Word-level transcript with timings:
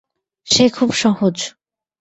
সে 0.47 0.65
খুব 0.69 0.89
সহজ। 0.93 1.35